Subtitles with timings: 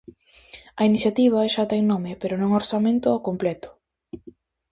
[0.81, 3.69] A iniciativa xa ten nome pero non orzamento ó completo.